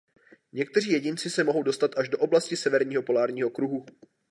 [0.53, 3.85] Někteří jedinci se mohou dostat až do oblasti severního polárního kruhu.